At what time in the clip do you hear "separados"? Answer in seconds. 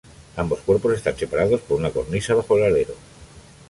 1.15-1.61